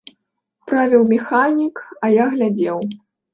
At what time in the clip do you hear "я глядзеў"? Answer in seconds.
2.15-2.81